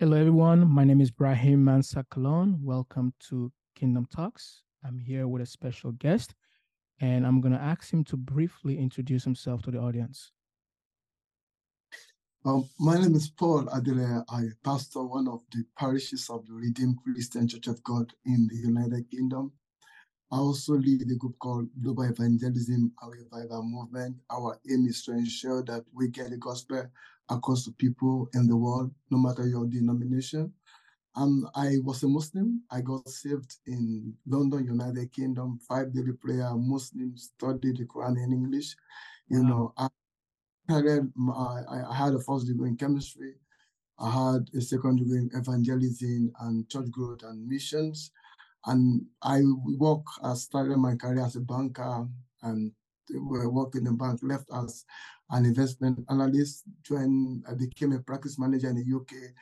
[0.00, 0.64] Hello, everyone.
[0.68, 2.60] My name is Brahim Mansa Kalon.
[2.62, 4.62] Welcome to Kingdom Talks.
[4.84, 6.36] I'm here with a special guest,
[7.00, 10.30] and I'm going to ask him to briefly introduce himself to the audience.
[12.44, 14.22] Um, my name is Paul Adeleye.
[14.28, 18.56] I pastor one of the parishes of the Redeemed Christian Church of God in the
[18.56, 19.50] United Kingdom.
[20.30, 24.14] I also lead a group called Global Evangelism our Revival Movement.
[24.30, 26.88] Our aim is to ensure that we get the gospel
[27.30, 30.52] across the people in the world, no matter your denomination.
[31.14, 32.62] Um, I was a Muslim.
[32.70, 38.32] I got saved in London, United Kingdom, five daily prayer, Muslim, studied the Quran in
[38.32, 38.76] English.
[39.28, 39.48] You wow.
[39.48, 39.88] know, I
[40.68, 40.84] had,
[41.90, 43.34] I had a first degree in chemistry.
[43.98, 48.12] I had a second degree in evangelism and church growth and missions.
[48.66, 49.40] And I
[49.76, 52.06] work, I started my career as a banker
[52.42, 52.72] and
[53.12, 54.84] worked in the bank, left as
[55.30, 59.34] an investment analyst, joined, I became a practice manager in the UK,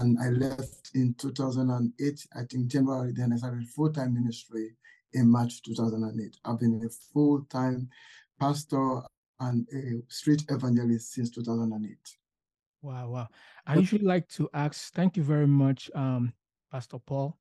[0.00, 4.74] and I left in 2008, I think January, then I started full-time ministry
[5.12, 6.36] in March 2008.
[6.44, 7.88] I've been a full-time
[8.40, 9.02] pastor
[9.40, 11.96] and a street evangelist since 2008.
[12.82, 13.28] Wow, wow.
[13.66, 16.32] I usually like to ask, thank you very much, um,
[16.70, 17.38] Pastor Paul.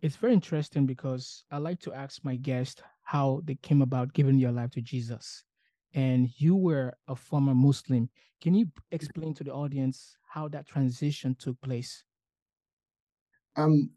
[0.00, 4.40] It's very interesting because I like to ask my guest how they came about giving
[4.40, 5.44] their life to Jesus
[5.94, 8.10] and you were a former Muslim.
[8.40, 12.04] Can you explain to the audience how that transition took place?
[13.56, 13.90] Um,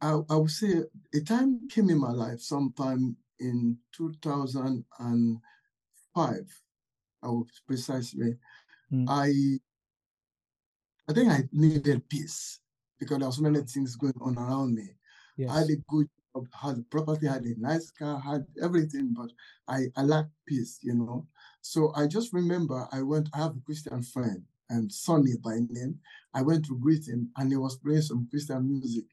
[0.00, 0.84] I, I would say
[1.14, 6.62] a time came in my life sometime in 2005.
[7.22, 8.38] I would precisely.
[8.92, 9.06] Mm.
[9.08, 9.58] I
[11.08, 12.60] I think I needed peace
[12.98, 14.88] because there were so many things going on around me.
[15.36, 15.50] Yes.
[15.50, 16.08] I had a good
[16.52, 19.30] had property, had a nice car, had everything, but
[19.68, 21.26] I, I lacked peace, you know.
[21.62, 25.98] So I just remember I went, I have a Christian friend, and Sonny by name.
[26.34, 29.04] I went to greet him and he was playing some Christian music.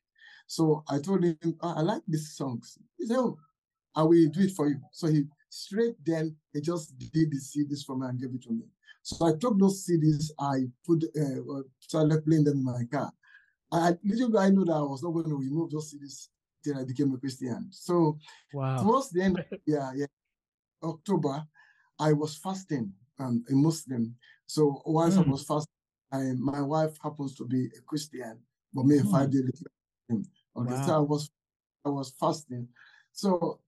[0.47, 2.77] So I told him, I, I like these songs.
[2.97, 3.37] He said, Oh,
[3.95, 4.79] I will do it for you.
[4.91, 8.51] So he straight then he just did the CDs for me and gave it to
[8.51, 8.63] me.
[9.01, 13.11] So I took those CDs, I put uh, started playing them in my car.
[13.71, 16.27] I little I knew that I was not going to remove those CDs
[16.65, 17.67] till I became a Christian.
[17.71, 18.17] So
[18.53, 18.77] wow.
[18.77, 20.05] towards the end, yeah, yeah,
[20.83, 21.43] October,
[21.99, 24.15] I was fasting, um, a Muslim.
[24.47, 25.25] So whilst mm.
[25.25, 25.71] I was fasting,
[26.11, 28.39] I, my wife happens to be a Christian,
[28.73, 29.11] but me mm.
[29.11, 30.23] five days later.
[30.57, 30.85] Okay, wow.
[30.85, 31.29] so I was
[31.85, 32.67] I was fasting.
[33.11, 33.59] So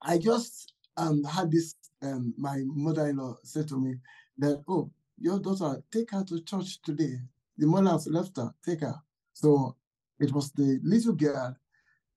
[0.00, 3.96] I just um had this um my mother-in-law said to me
[4.38, 7.18] that, oh, your daughter, take her to church today.
[7.58, 8.94] The mother has left her, take her.
[9.34, 9.76] So
[10.18, 11.56] it was the little girl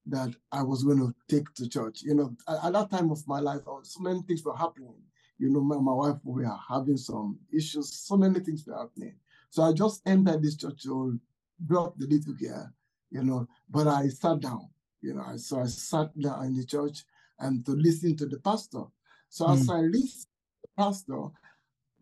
[0.07, 2.01] that I was going to take to church.
[2.03, 4.93] You know, at, at that time of my life, so many things were happening.
[5.37, 9.15] You know, my, my wife, we were having some issues, so many things were happening.
[9.49, 11.19] So I just entered this church to
[11.65, 12.69] drop the little girl,
[13.11, 14.69] you know, but I sat down,
[15.01, 17.03] you know, so I sat down in the church
[17.39, 18.83] and to listen to the pastor.
[19.29, 19.53] So mm.
[19.53, 21.27] as I listened to the pastor,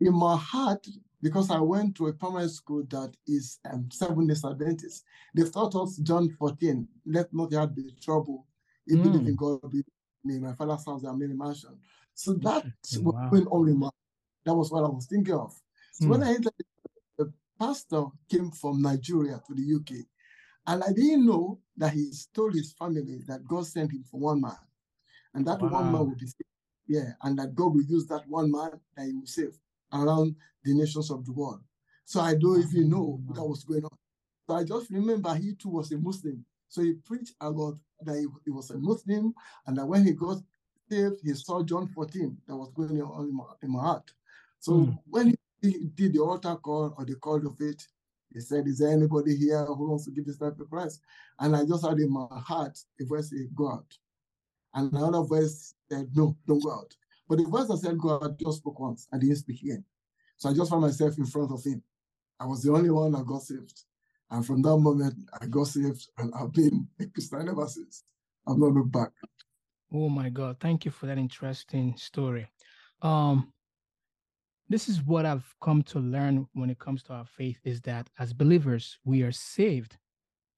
[0.00, 0.86] in my heart,
[1.24, 5.04] because I went to a primary school that is um, seven days Adventist.
[5.34, 8.46] They taught us John 14, let not heart be trouble.
[8.86, 9.12] Even if mm.
[9.12, 9.82] believe in God, be
[10.22, 10.38] me.
[10.38, 11.78] My father's house, there are many mansions.
[12.12, 12.66] So that
[13.00, 13.88] was going on in my
[14.44, 15.54] That was what I was thinking of.
[15.92, 16.10] So mm.
[16.10, 16.52] when I entered,
[17.16, 20.04] the pastor came from Nigeria to the UK.
[20.66, 24.42] And I didn't know that he told his family that God sent him for one
[24.42, 24.58] man.
[25.32, 25.68] And that wow.
[25.68, 26.42] one man would be saved.
[26.86, 29.58] Yeah, and that God will use that one man that he will save
[29.94, 30.34] around
[30.64, 31.60] the nations of the world.
[32.04, 33.96] So I don't even know what was going on.
[34.48, 36.44] So I just remember he too was a Muslim.
[36.68, 39.32] So he preached about that he, he was a Muslim
[39.66, 40.38] and that when he got
[40.90, 44.10] saved, he saw John 14 that was going on in my, in my heart.
[44.58, 44.98] So mm.
[45.06, 47.86] when he did the altar call or the call of it,
[48.32, 51.00] he said, Is there anybody here who wants to give this life to Christ?
[51.38, 53.86] And I just had in my heart a voice say, Go out.
[54.74, 56.94] And another voice said, No, don't go out.
[57.28, 59.84] But the voice that said God just spoke once and didn't speak again.
[60.36, 61.82] So I just found myself in front of him.
[62.40, 63.80] I was the only one that got saved.
[64.30, 68.04] And from that moment, I got saved and I've been a Christian ever since.
[68.46, 69.10] I've not looked back.
[69.92, 70.56] Oh my God.
[70.60, 72.48] Thank you for that interesting story.
[73.00, 73.52] Um,
[74.68, 78.08] this is what I've come to learn when it comes to our faith is that
[78.18, 79.96] as believers, we are saved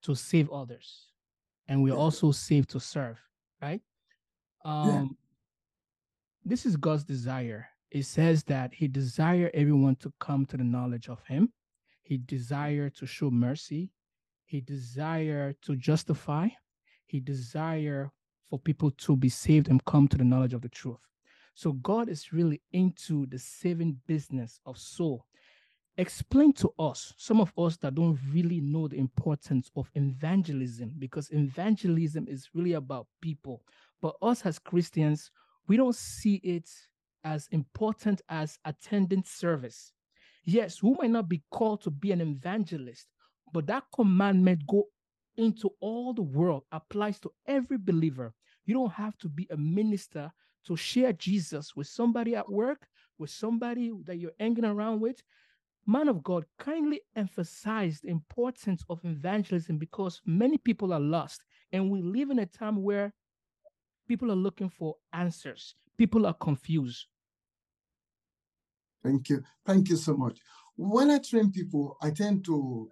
[0.03, 1.09] to save others.
[1.69, 3.19] And we're also saved to serve,
[3.61, 3.81] right?
[4.65, 5.17] Um,
[6.47, 7.67] this is God's desire.
[7.91, 11.53] It says that he desired everyone to come to the knowledge of him.
[12.03, 13.91] He desired to show mercy.
[14.45, 16.49] He desired to justify.
[17.07, 18.11] He desired
[18.49, 20.99] for people to be saved and come to the knowledge of the truth.
[21.55, 25.27] So God is really into the saving business of soul.
[25.99, 31.31] explain to us, some of us that don't really know the importance of evangelism, because
[31.33, 33.63] evangelism is really about people.
[34.03, 35.31] But us as Christians,
[35.69, 36.69] we don't see it
[37.25, 39.93] as important as attending service.
[40.45, 43.09] Yes, we might not be called to be an evangelist,
[43.53, 44.85] but that commandment go
[45.37, 48.33] into all the world applies to every believer.
[48.65, 50.33] You don't have to be a minister
[50.67, 52.87] to share Jesus with somebody at work,
[53.19, 55.21] with somebody that you're hanging around with
[55.87, 61.43] man of God, kindly emphasize the importance of evangelism because many people are lost.
[61.73, 63.13] And we live in a time where
[64.07, 67.07] people are looking for answers, people are confused.
[69.03, 69.43] Thank you.
[69.65, 70.39] Thank you so much.
[70.77, 72.91] When I train people, I tend to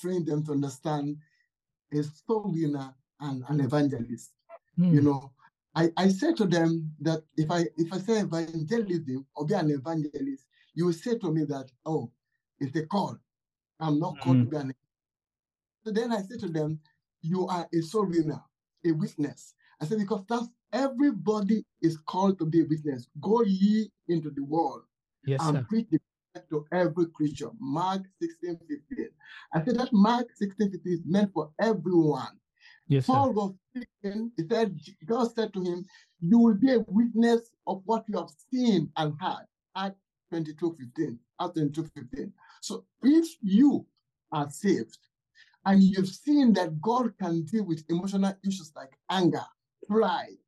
[0.00, 1.16] train them to understand
[1.92, 4.30] a soul winner and an evangelist.
[4.76, 4.94] Hmm.
[4.94, 5.32] You know,
[5.74, 9.70] I, I say to them that if I if I say evangelism or be an
[9.70, 12.10] evangelist, you will say to me that, oh,
[12.60, 13.16] it's a call.
[13.80, 14.44] I'm not called mm.
[14.44, 14.74] to be an
[15.84, 16.78] So then I say to them,
[17.22, 18.40] you are a soul winner,
[18.86, 19.54] a witness.
[19.80, 23.08] I said, because that's everybody is called to be a witness.
[23.20, 24.82] Go ye into the world
[25.24, 25.66] yes, and sir.
[25.68, 25.98] preach the
[26.50, 27.50] to every creature.
[27.60, 29.08] Mark 16, 15.
[29.52, 32.40] I said that Mark 16, 15 is meant for everyone.
[32.88, 33.32] Yes, Paul sir.
[33.32, 35.84] was speaking, he said, God said to him,
[36.20, 39.46] You will be a witness of what you have seen and heard.
[39.76, 40.00] Acts
[40.30, 41.18] 22, 15.
[41.40, 42.32] Acts 22, 15.
[42.60, 43.86] So if you
[44.32, 44.98] are saved
[45.66, 49.44] and you've seen that God can deal with emotional issues like anger,
[49.88, 50.38] pride,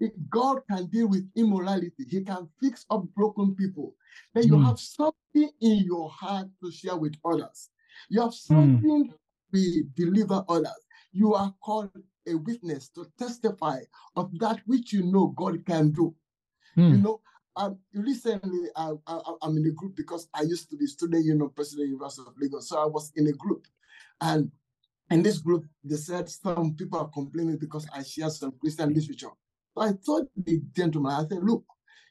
[0.00, 3.94] if God can deal with immorality, He can fix up broken people.
[4.34, 4.64] Then you mm.
[4.64, 7.70] have something in your heart to share with others.
[8.08, 8.54] You have hmm.
[8.54, 9.12] something mm.
[9.54, 10.86] to deliver others.
[11.12, 11.90] You are called
[12.28, 13.80] a witness to testify
[14.14, 16.14] of that which you know God can do.
[16.76, 16.90] Mm.
[16.90, 17.20] You know,
[17.56, 18.92] um, recently, I,
[19.42, 22.22] I'm in a group because I used to be student union you know, president University
[22.28, 22.68] of Lagos.
[22.68, 23.66] So I was in a group,
[24.20, 24.50] and
[25.10, 29.30] in this group, they said some people are complaining because I share some Christian literature.
[29.74, 31.64] So I told the gentleman, I said, look,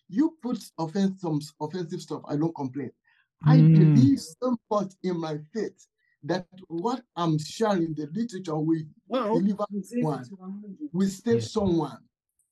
[0.09, 2.91] you put offense, some offensive stuff, I don't complain.
[3.45, 3.51] Mm.
[3.51, 3.73] I hmm.
[3.73, 5.85] believe so much in my faith
[6.23, 9.65] that what I'm sharing, the literature will well, deliver
[10.01, 10.25] one,
[10.91, 11.39] will save yeah.
[11.41, 11.97] someone.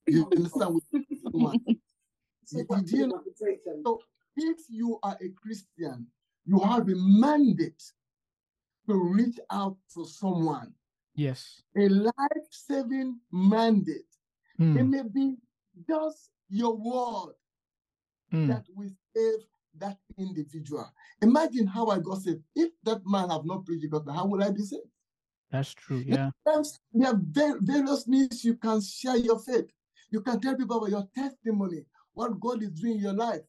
[0.06, 0.74] You understand?
[0.74, 1.58] Will save someone.
[2.48, 2.60] So
[4.36, 6.06] if you are a Christian,
[6.44, 7.82] you have a mandate
[8.86, 10.72] to reach out to someone.
[11.14, 11.62] Yes.
[11.76, 14.02] A life saving mandate.
[14.60, 14.78] Mm.
[14.78, 15.36] It may be
[15.88, 17.34] just your word
[18.32, 18.48] mm.
[18.48, 19.40] that will save
[19.78, 20.90] that individual.
[21.22, 22.42] Imagine how I got saved.
[22.54, 24.88] If that man have not preached the gospel, how would I be saved?
[25.50, 26.02] That's true.
[26.06, 26.30] Yeah.
[26.44, 27.20] There are
[27.60, 29.70] various means you can share your faith.
[30.10, 31.84] You can tell people about your testimony
[32.14, 33.42] what God is doing in your life.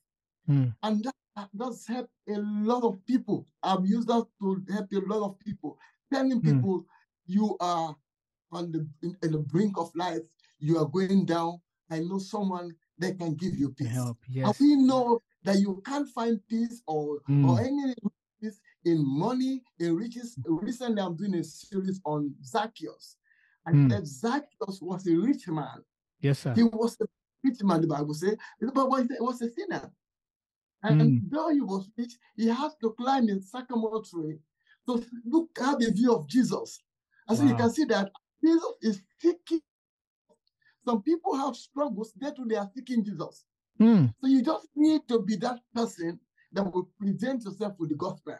[0.49, 0.73] Mm.
[0.83, 1.15] And that
[1.55, 3.47] does help a lot of people.
[3.63, 5.77] I've used that to help a lot of people,
[6.11, 6.55] telling hmm.
[6.55, 6.85] people mm.
[7.27, 7.95] you are
[8.51, 10.23] on the in, in, the brink of life,
[10.59, 11.59] you are going down.
[11.89, 13.89] I know someone that can give you peace.
[13.89, 14.45] Help, yes.
[14.47, 17.47] And we know that you can't find peace or mm.
[17.47, 17.93] or any
[18.41, 20.37] peace in money, in riches.
[20.45, 23.17] Recently, I'm doing a series on Zacchaeus.
[23.65, 24.05] And mm.
[24.05, 25.83] Zacchaeus was a rich man.
[26.21, 26.53] Yes, sir.
[26.55, 27.05] He was a
[27.43, 28.35] rich man, the Bible says,
[28.73, 29.91] but was a sinner.
[30.87, 31.21] And mm.
[31.29, 34.39] though he was rich, he has to climb in sycamore tree
[34.87, 36.79] to look at the view of Jesus.
[37.27, 37.43] And wow.
[37.43, 38.11] so you can see that
[38.43, 39.61] Jesus is seeking.
[40.85, 43.43] Some people have struggles, they too they are seeking Jesus.
[43.79, 44.13] Mm.
[44.21, 46.19] So you just need to be that person
[46.53, 48.37] that will present yourself with the gospel.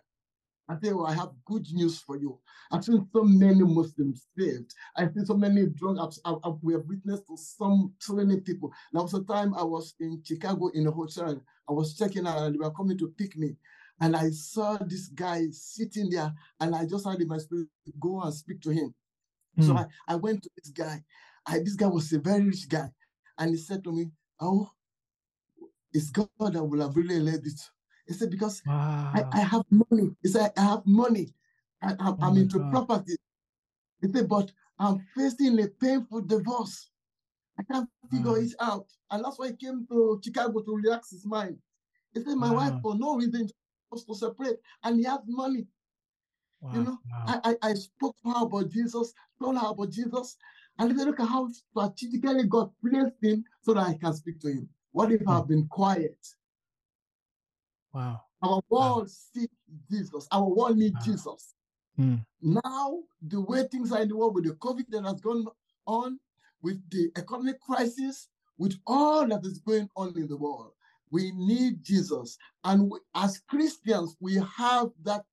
[0.69, 2.39] I say, well, I have good news for you.
[2.71, 4.74] I've seen so many Muslims saved.
[4.97, 5.97] I've seen so many drug.
[5.97, 8.74] I've, I've, we have witnessed to some so many people.
[8.91, 11.41] There was a time I was in Chicago in a hotel.
[11.69, 13.55] I was checking out, and they were coming to pick me,
[14.01, 17.67] and I saw this guy sitting there, and I just had in my spirit
[18.00, 18.93] go and speak to him.
[19.57, 19.65] Mm.
[19.65, 19.77] So hmm.
[19.77, 21.01] I, I went to this guy.
[21.45, 22.89] I, this guy was a very rich guy,
[23.38, 24.69] and he said to me, "Oh,
[25.93, 27.69] it's God that will have really led it."
[28.07, 29.11] He said, because wow.
[29.13, 30.11] I, I, have money.
[30.21, 31.33] He said, I have money.
[31.81, 32.71] I, am oh into God.
[32.71, 33.15] property.
[34.01, 36.89] He said, but I'm facing a painful divorce.
[37.59, 38.37] I can't figure wow.
[38.37, 38.85] it out.
[39.11, 41.57] And that's why he came to Chicago to relax his mind.
[42.13, 42.57] He said, my wow.
[42.57, 42.81] wife, mm.
[42.81, 43.49] for no reason,
[43.91, 45.65] was to separate, and he has money.
[46.61, 46.71] Wow.
[46.73, 46.97] You know,
[47.27, 50.37] I, I, I spoke to her about Jesus, told her about Jesus,
[50.79, 54.39] and he said, look at how strategically God placed him so that I can speak
[54.41, 54.69] to him.
[54.91, 56.17] What if I've been quiet?
[57.94, 58.22] Wow.
[58.41, 59.06] Our world wow.
[59.08, 59.50] seek
[59.89, 60.27] Jesus.
[60.32, 61.01] Our world need wow.
[61.03, 61.56] Jesus.
[62.00, 62.24] Mm.
[62.41, 65.46] Now, the way things are in the world with the COVID that has gone
[65.88, 66.20] on,
[66.62, 70.72] with the economic crisis, with all that is going on in the world,
[71.10, 72.38] We need Jesus.
[72.63, 75.24] And we, as Christians, we have that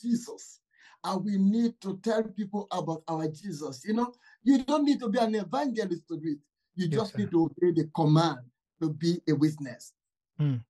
[0.00, 0.60] Jesus.
[1.04, 3.82] And we need to tell people about our Jesus.
[3.84, 4.12] You know,
[4.44, 6.38] you don't need to be an evangelist to do it.
[6.76, 7.18] You yes, just sir.
[7.18, 8.38] need to obey the command
[8.80, 9.92] to be a witness.
[10.40, 10.62] Mm.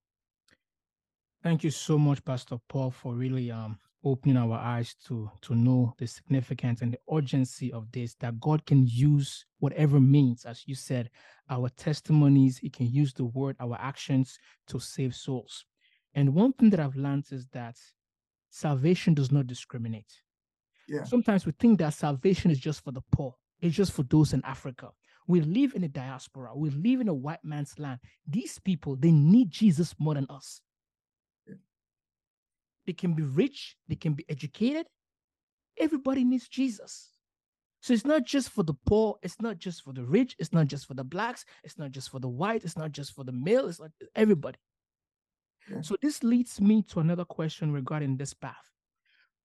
[1.42, 5.94] Thank you so much, Pastor Paul, for really um, opening our eyes to to know
[5.98, 10.44] the significance and the urgency of this that god can use whatever means.
[10.44, 11.10] As you said
[11.50, 15.64] our testimonies he can use the word our actions to save souls.
[16.14, 17.76] And one thing that i've learned is that
[18.50, 20.12] salvation does not discriminate.
[20.88, 21.04] Yeah.
[21.04, 23.34] sometimes we think that salvation is just for the poor.
[23.60, 24.90] It's just for those in africa.
[25.28, 26.50] We live in a diaspora.
[26.56, 28.00] We live in a white man's land.
[28.26, 30.60] These people they need jesus more than us
[32.86, 34.86] they can be rich, they can be educated.
[35.78, 37.08] Everybody needs Jesus.
[37.80, 40.68] So it's not just for the poor, it's not just for the rich, it's not
[40.68, 43.32] just for the blacks, it's not just for the white, it's not just for the
[43.32, 44.58] male, it's not everybody.
[45.68, 45.80] Yeah.
[45.80, 48.70] So this leads me to another question regarding this path.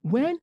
[0.05, 0.11] Mm-hmm.
[0.11, 0.37] When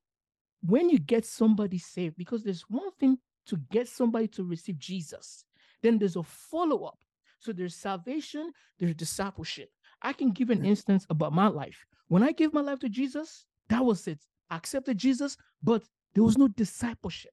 [0.67, 5.45] when you get somebody saved, because there's one thing to get somebody to receive Jesus,
[5.83, 6.99] then there's a follow-up.
[7.39, 9.69] So there's salvation, there's discipleship.
[10.01, 11.85] I can give an instance about my life.
[12.09, 14.21] When I gave my life to Jesus, that was it.
[14.51, 15.83] I accepted Jesus, but
[16.15, 17.33] there was no discipleship.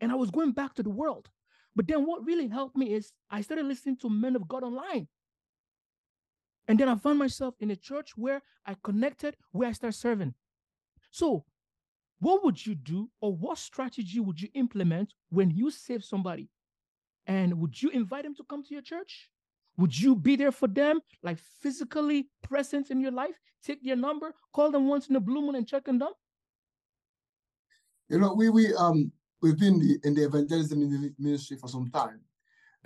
[0.00, 1.28] And I was going back to the world.
[1.76, 5.08] But then what really helped me is I started listening to men of God online.
[6.68, 10.34] And then I found myself in a church where I connected, where I started serving.
[11.10, 11.44] So,
[12.20, 16.50] what would you do, or what strategy would you implement when you save somebody?
[17.26, 19.30] And would you invite them to come to your church?
[19.80, 23.40] Would you be there for them, like physically present in your life?
[23.64, 26.12] Take their number, call them once in a blue moon, and check on them.
[28.10, 29.10] You know, we we um
[29.40, 32.20] we've been the, in the evangelism ministry for some time,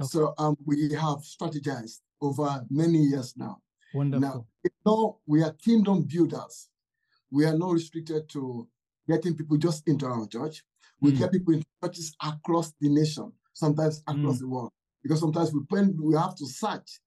[0.01, 0.07] okay.
[0.07, 3.59] so um we have strategized over many years now.
[3.93, 4.21] Wonderful.
[4.21, 6.69] Now, you know, we are kingdom builders.
[7.29, 8.69] We are not restricted to
[9.09, 10.63] getting people just into our church.
[11.01, 11.19] We mm.
[11.19, 14.41] get people in churches across the nation, sometimes across mm.
[14.41, 14.73] the world
[15.05, 17.01] because sometimes we when we have to search.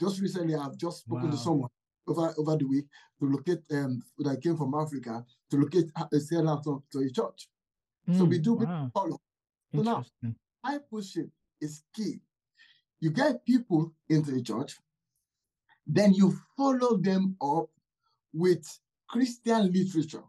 [0.00, 1.30] Just recently, I've just spoken wow.
[1.32, 1.70] to someone
[2.06, 2.84] over over the week
[3.18, 7.48] to locate um that came from Africa to locate a seller to, to a church.
[8.08, 8.90] Mm, so we do wow.
[8.94, 9.20] follow.
[9.74, 10.04] So now,
[10.62, 11.28] discipleship
[11.60, 12.20] is key.
[13.00, 14.76] You get people into the church,
[15.86, 17.70] then you follow them up
[18.32, 18.66] with
[19.08, 20.22] Christian literature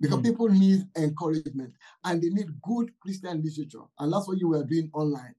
[0.00, 0.24] because mm.
[0.24, 3.84] people need encouragement and they need good Christian literature.
[3.98, 5.34] And that's what you were doing online.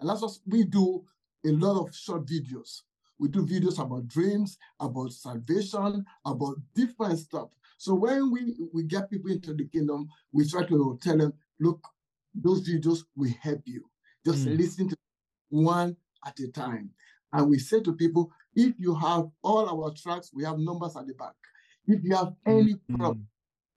[0.00, 1.04] And that's what we do
[1.44, 2.82] a lot of short videos.
[3.18, 7.48] We do videos about dreams, about salvation, about different stuff.
[7.78, 11.86] So when we, we get people into the kingdom, we try to tell them, look,
[12.34, 13.84] those videos will help you.
[14.24, 14.58] Just mm.
[14.58, 14.96] listen to
[15.50, 16.90] one at a time.
[17.32, 21.06] And we say to people, if you have all our tracks, we have numbers at
[21.06, 21.34] the back.
[21.86, 22.98] If you have any mm.
[22.98, 23.26] problem,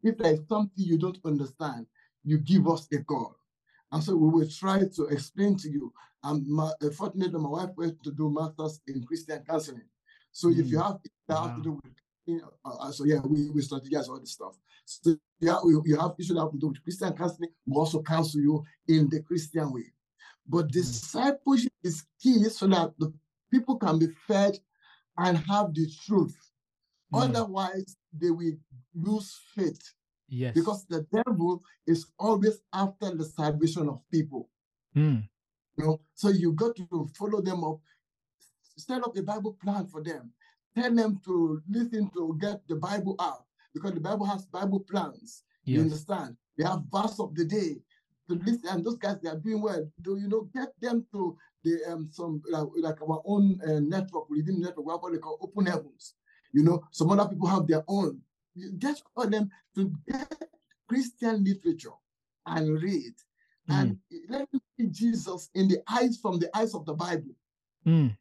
[0.03, 1.85] if there's something you don't understand,
[2.23, 3.35] you give us a call.
[3.91, 5.91] And so we will try to explain to you.
[6.23, 9.87] I'm my, fortunately, my wife went to do masters in Christian counseling.
[10.31, 10.59] So mm.
[10.59, 10.83] if you mm.
[10.85, 11.55] have that wow.
[11.55, 11.93] to do with,
[12.25, 14.57] you know, uh, uh, so yeah, we, we strategize all this stuff.
[14.85, 17.49] So yeah, we, you have issues that have to do with Christian counseling.
[17.65, 19.85] We also counsel you in the Christian way.
[20.47, 20.71] But mm.
[20.71, 23.13] discipleship is key so that the
[23.51, 24.59] people can be fed
[25.17, 26.37] and have the truth.
[27.13, 27.23] Mm.
[27.23, 28.53] Otherwise, they will
[28.93, 29.93] lose faith
[30.29, 30.53] Yes.
[30.53, 34.49] Because the devil is always after the salvation of people.
[34.95, 35.27] Mm.
[35.77, 37.79] You know, so you got to follow them up,
[38.77, 40.31] set up a Bible plan for them,
[40.75, 45.43] tell them to listen to get the Bible out because the Bible has Bible plans.
[45.63, 45.75] Yes.
[45.75, 46.37] You understand?
[46.57, 47.77] They have verse of the day
[48.27, 49.89] to listen, and those guys they are doing well.
[50.01, 54.29] Do you know get them to the um some like, like our own uh, network
[54.29, 56.15] within network, what they call open heavens.
[56.51, 58.21] You know, some other people have their own
[58.77, 60.33] just for them to get
[60.87, 61.97] Christian literature
[62.45, 63.13] and read
[63.69, 63.75] mm.
[63.75, 63.97] and
[64.29, 67.35] let me see Jesus in the eyes from the eyes of the Bible.
[67.85, 68.15] Mm.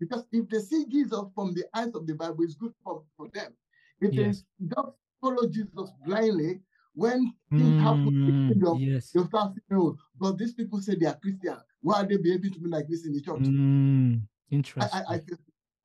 [0.00, 3.28] Because if they see Jesus from the eyes of the Bible, it's good for, for
[3.34, 3.52] them.
[4.00, 4.44] If yes.
[4.60, 6.60] they just follow Jesus blindly,
[6.94, 9.10] when things mm, happen kingdom, yes.
[9.10, 11.56] they'll start saying, but these people say they are Christian.
[11.80, 13.40] Why are they behaving to me like this in the church?
[13.40, 15.00] Mm, interesting.
[15.08, 15.20] I, I, I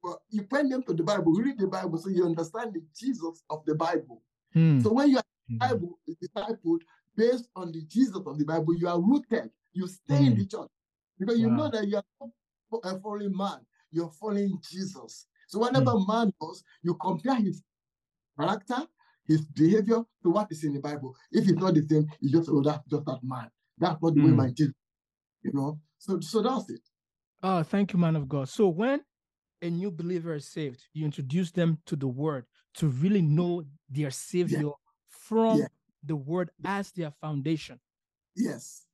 [0.03, 2.83] but you point them to the Bible, You read the Bible so you understand the
[2.95, 4.21] Jesus of the Bible.
[4.53, 4.81] Hmm.
[4.81, 5.57] So when you are hmm.
[5.57, 6.81] Bible discipled
[7.15, 9.49] based on the Jesus of the Bible, you are rooted.
[9.71, 10.39] You stay in hmm.
[10.39, 10.69] the church
[11.17, 11.55] because you wow.
[11.55, 13.59] know that you are not a following man,
[13.91, 15.27] you're following Jesus.
[15.47, 17.63] So whatever man does, you compare his
[18.37, 18.87] character,
[19.27, 21.15] his behavior to what is in the Bible.
[21.31, 23.49] If it's not the same, you just oh that's just that man.
[23.77, 24.73] That's not the way my Jesus,
[25.43, 25.79] you know.
[25.97, 26.81] So so that's it.
[27.41, 28.49] Oh, thank you, man of God.
[28.49, 29.01] So when
[29.63, 34.11] a new believer is saved, you introduce them to the word to really know their
[34.11, 34.71] savior yeah.
[35.07, 35.67] from yeah.
[36.03, 37.79] the word as their foundation.
[38.35, 38.85] Yes.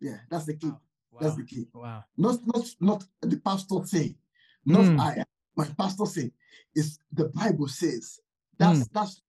[0.00, 0.68] Yeah, that's the key.
[0.68, 1.18] Wow.
[1.20, 1.66] That's the key.
[1.72, 2.04] Wow.
[2.16, 4.16] Not not not the pastor say,
[4.64, 5.00] not mm.
[5.00, 5.24] I.
[5.56, 6.30] My pastor say.
[6.74, 8.20] Is the Bible says.
[8.58, 8.88] That's mm.
[8.92, 9.22] that's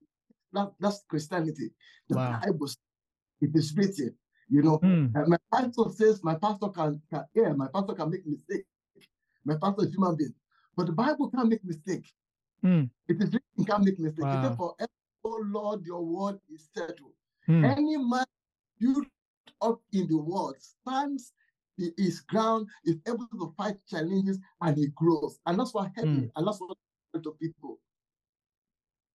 [0.53, 1.71] that, that's Christianity.
[2.07, 2.39] The wow.
[2.43, 2.67] Bible
[3.41, 4.13] it is written.
[4.49, 5.27] You know, mm.
[5.27, 8.65] my pastor says my pastor can, can yeah, my pastor can make mistake.
[9.45, 10.33] My pastor is human being,
[10.79, 12.09] but the Bible can't make mistake.
[12.63, 12.89] Mm.
[13.09, 14.23] It is written can't make mistake.
[14.23, 14.41] Wow.
[14.41, 14.75] Therefore,
[15.25, 17.11] oh Lord, your word is settled.
[17.49, 17.77] Mm.
[17.77, 18.23] Any man
[18.79, 19.05] built
[19.61, 21.33] up in the world stands
[21.97, 25.37] his ground, is able to fight challenges, and he grows.
[25.45, 26.29] And that's what happened.
[26.29, 26.31] Mm.
[26.37, 26.77] And that's what
[27.21, 27.79] to people.